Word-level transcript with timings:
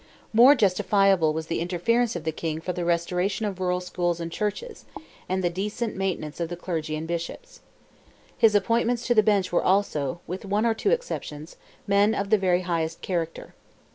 More 0.33 0.55
justifiable 0.55 1.31
was 1.31 1.45
the 1.45 1.59
interference 1.59 2.15
of 2.15 2.23
the 2.23 2.31
King 2.31 2.59
for 2.59 2.73
the 2.73 2.83
restoration 2.83 3.45
of 3.45 3.59
rural 3.59 3.79
schools 3.79 4.19
and 4.19 4.31
churches, 4.31 4.83
and 5.29 5.43
the 5.43 5.49
decent 5.51 5.95
maintenance 5.95 6.39
of 6.39 6.49
the 6.49 6.55
clergy 6.55 6.95
and 6.95 7.07
bishops. 7.07 7.59
His 8.35 8.55
appointments 8.55 9.05
to 9.05 9.13
the 9.13 9.21
bench 9.21 9.51
were 9.51 9.63
also, 9.63 10.19
with 10.25 10.43
one 10.43 10.65
or 10.65 10.73
two 10.73 10.89
exceptions, 10.89 11.55
men 11.85 12.15
of 12.15 12.31
the 12.31 12.39
very 12.39 12.61
highest 12.61 13.03
character. 13.03 13.53